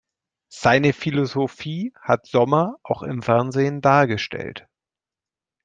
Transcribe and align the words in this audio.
Seine 0.49 0.93
Philosophie 0.93 1.93
hat 2.01 2.25
Sommer 2.25 2.77
auch 2.81 3.03
im 3.03 3.21
Fernsehen 3.21 3.81
dargestellt. 3.81 4.65